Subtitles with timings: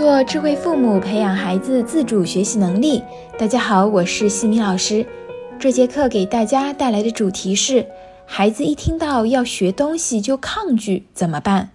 [0.00, 3.02] 做智慧父母，培养孩子自主学习能力。
[3.38, 5.06] 大家好，我是西米老师。
[5.58, 7.86] 这节课给大家带来的主题是：
[8.24, 11.68] 孩子一听到要学东西就抗拒，怎么办？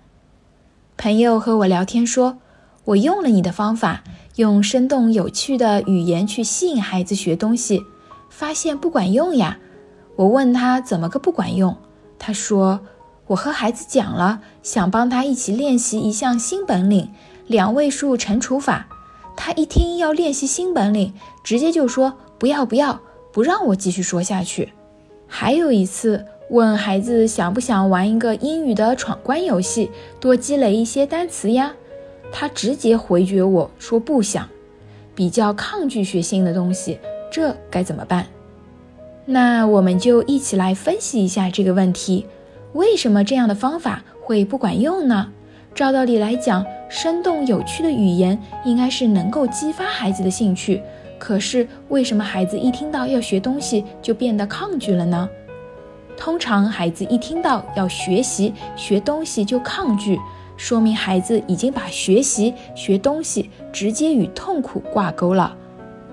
[0.97, 2.39] 朋友和我聊天说，
[2.85, 4.03] 我用了你的方法，
[4.37, 7.83] 用生动有趣的语言去吸引孩子学东西，
[8.31, 9.59] 发现不管用呀。
[10.15, 11.77] 我问他怎么个不管用，
[12.17, 12.79] 他说
[13.27, 17.11] 我和孩子讲了，想帮他一起练习一项新本领。
[17.47, 18.87] 两位数乘除法，
[19.35, 21.13] 他一听要练习新本领，
[21.43, 22.99] 直接就说不要不要，
[23.31, 24.73] 不让我继续说下去。
[25.27, 31.73] 还有一次问孩子想不想玩一个英语的闯关游戏，多积累一些单词呀，
[32.31, 34.47] 他直接回绝我说不想，
[35.13, 36.99] 比较抗拒学新的东西，
[37.31, 38.27] 这该怎么办？
[39.25, 42.25] 那我们就一起来分析一下这个问题，
[42.73, 45.31] 为什么这样的方法会不管用呢？
[45.75, 50.81] 照道理来讲，生动有趣的语言应该是能够激发孩子的兴趣。
[51.19, 55.29] 可是为什么孩子一听到要学东西就变得抗拒了呢？
[56.15, 60.17] 通常孩子一听到要学习学东西就抗拒，
[60.55, 65.53] 说明孩子已经把学习学东西直接与痛苦挂钩了。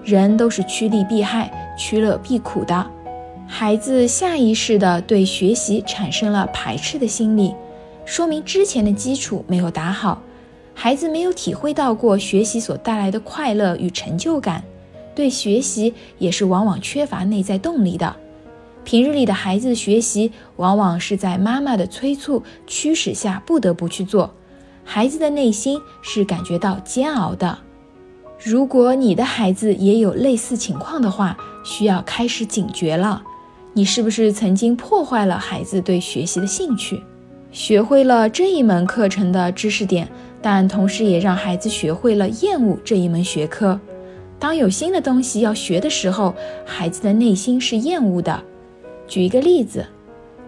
[0.03, 1.49] 人都是趋利避害、
[1.79, 2.85] 趋乐避苦的，
[3.47, 7.55] 孩子下意识地对学习产生了排斥的心理。
[8.13, 10.21] 说明之前的基础没有打好，
[10.75, 14.63] 孩子没有体会到过学习所带来的快乐与成就感，
[15.15, 18.15] 对学习也是往往缺乏内在动力的。
[18.85, 24.35] 平日里的孩子学习，往往是在妈妈的催促驱使下不得不去做，
[24.85, 27.61] 孩子的内心是感觉到煎熬的。
[28.45, 33.23] 如果你的孩子也有类似情况的话，需要开始警觉了，
[33.73, 37.03] 你是不是曾经破坏了孩子对学习的兴趣？
[37.53, 40.09] 学会了这一门课程的知识点，
[40.41, 43.79] 但同时也让孩子学会了厌恶这一门学科。
[44.39, 48.43] 当有新的东西要学的时候，孩子的内心是厌恶的。
[49.07, 49.85] 举一个例子，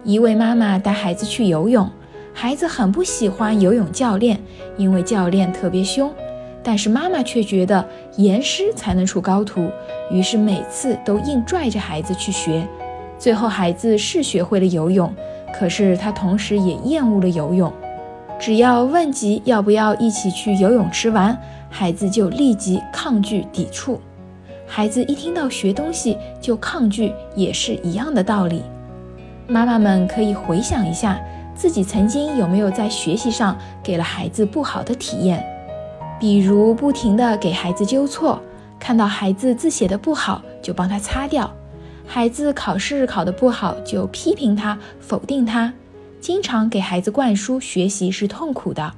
[0.03, 1.87] 一位妈妈带孩子去游泳，
[2.33, 4.39] 孩子很不喜欢游泳教练，
[4.75, 6.11] 因为教练特别凶。
[6.63, 7.87] 但是妈妈却觉得
[8.17, 9.69] 严师才能出高徒，
[10.09, 12.67] 于是每次都硬拽着孩子去学。
[13.19, 15.13] 最后，孩子是学会了游泳。
[15.57, 17.71] 可是他同时也厌恶了游泳，
[18.37, 21.37] 只要问及要不要一起去游泳池玩，
[21.69, 24.01] 孩子就立即抗拒抵触。
[24.67, 28.63] 孩子一听到学东西就抗拒，也是一样的道理。
[29.47, 31.21] 妈妈们可以回想一下，
[31.55, 35.41] 自己曾经有没有在学习上给了孩子不好的体验，
[36.19, 38.41] 比如不停地给孩子纠错，
[38.77, 41.49] 看到孩子字写的不好就帮他擦掉。
[42.07, 45.73] 孩子考试考得不好，就批评他、否定他，
[46.21, 48.93] 经常给孩子灌输学习是痛苦的，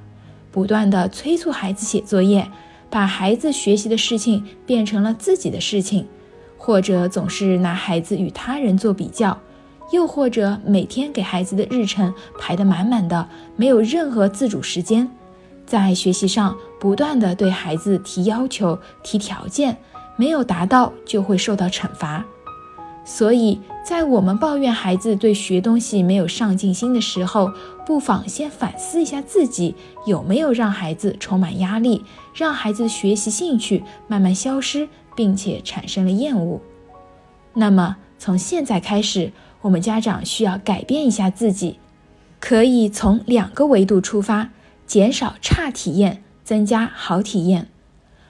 [0.52, 2.48] 不断的催促孩子写作业，
[2.90, 6.06] 把孩子学习的事情变成了自己的事情，
[6.58, 9.38] 或者总是拿孩子与他人做比较，
[9.92, 15.10] 又或者每天给孩子的日程排得满满的，没有任何自主时间，
[15.66, 19.76] 在学习上不断的对孩子提要求、提条件，
[20.18, 22.24] 没有达到就会受到惩罚。
[23.10, 27.50] 所以在我们抱怨孩子对学东西没有上进心的时候，
[27.86, 29.74] 不妨先反思一下自己
[30.06, 32.04] 有没有让孩子充满压力，
[32.36, 36.60] 让孩子学习兴趣慢慢消失，并且产生了厌恶。
[37.54, 39.32] 那么从现在开始，
[39.62, 41.80] 我们家长需要改变一下自己，
[42.42, 44.50] 可以从两个维度出发，
[44.86, 47.70] 减少差体验，增加好体验。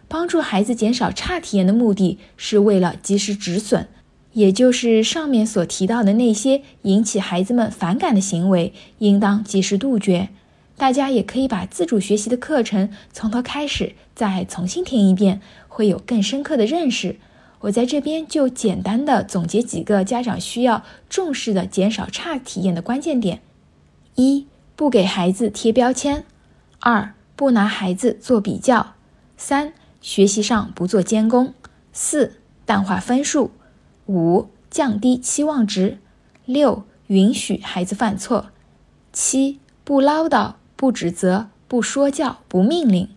[0.07, 3.87] 帮助孩子减少差体验的目的是为了及时止损。
[4.37, 10.29] 也就是上面所提到的那些引起孩子们反感的行为，应当及时杜绝。
[10.77, 17.15] 大家也可以把自主学习的课程从头开始，再重新听一遍，会有更深刻的认识。
[17.61, 23.41] 我在这边就简单的总结几个家长需要重视的减少差体验的关键点：
[24.13, 24.45] 一、
[24.75, 26.21] 不给孩子贴标签；
[26.81, 28.93] 二、不拿孩子做比较；
[29.35, 31.47] 三、学习上不做监工；
[31.91, 32.33] 四、
[32.67, 33.49] 淡化分数。
[34.07, 35.97] 五、降低期望值；
[36.45, 38.51] 六、允许孩子犯错；
[39.13, 43.09] 七、不唠叨、不指责、不说教、不命令。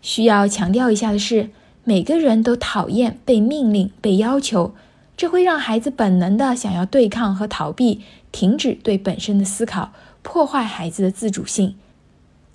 [0.00, 1.50] 需要强调一下的是，
[1.84, 4.74] 每个人都讨厌被命令、被要求，
[5.16, 8.00] 这会让孩子本能的想要对抗和逃避，
[8.30, 11.76] 停止对本身的思考，破坏孩子的自主性。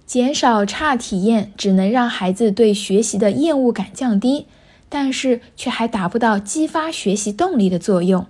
[0.06, 4.48] 减少差体验，只能让孩子对学习的厌恶感降低。
[4.90, 8.26] 但是却还达不到激发学习动力的作用。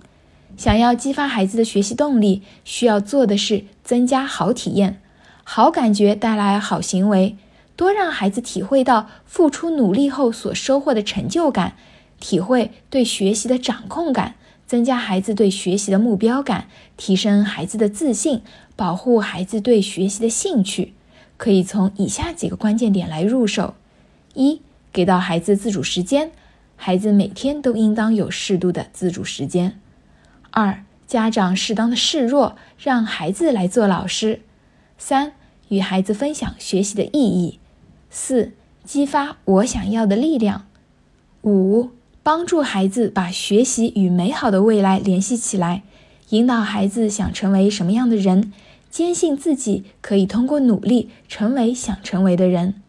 [0.56, 5.00] 想要激发孩子的学习动力，需要做的是增加好体验。
[5.42, 7.36] 好感觉带来好行为，
[7.76, 11.74] 多让孩子体会到付出努力后所收获的成就感，
[12.20, 14.34] 体会对学习的掌控感，
[14.66, 18.42] 增加孩子对学习的目标感，提升孩子的自信，
[18.76, 20.92] 保护孩子对学习的兴趣。
[21.38, 23.74] 可以从以下几个关键点来入手：
[24.34, 24.60] 一、
[24.92, 26.30] 给到孩子自主时间，
[26.82, 29.72] 孩子每天都应当有适度的自主时间；
[30.50, 34.38] 二、家长适当的示弱，让孩子来做老师；
[34.96, 35.34] 三、
[35.68, 37.58] 与孩子分享学习的意义。
[38.08, 40.64] 四、激发我想要的力量。
[41.42, 41.90] 五、
[42.22, 45.82] 帮助孩子把学习与美好的未来联系起来，
[46.30, 48.54] 引导孩子想成为什么样的人，
[48.90, 52.80] 坚信自己可以通过努力成为想成为的人。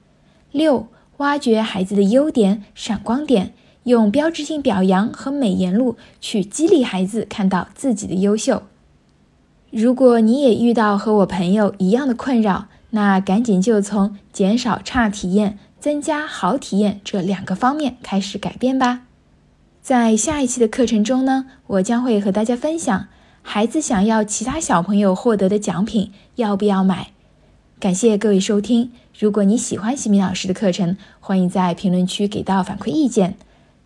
[0.54, 0.88] 六、
[1.18, 3.52] 挖掘孩子的优点、闪光点，
[3.84, 8.64] 用标志性表扬和美言录去激励孩子看到自己的优秀。
[9.72, 19.04] 如果你也遇到和我朋友一样的困扰，那赶紧就从减少差体验、增加好体验这两个方面开始改变吧。
[19.82, 23.08] 在下一期的课程中呢，我将会和大家分享，
[23.42, 27.12] 孩子想要其他小朋友获得的奖品要不要买。
[27.80, 28.92] 感谢各位收听。
[29.18, 33.38] 如果你喜欢西米老师的课程，欢迎在评论区给到反馈意见。